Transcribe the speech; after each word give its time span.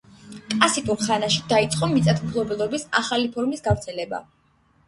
კასიტურ 0.53 1.03
ხანაში 1.07 1.43
დაიწყო 1.51 1.89
მიწათმფლობელობის 1.91 2.89
ახალი 3.03 3.33
ფორმის 3.37 3.63
გავრცელება. 3.69 4.25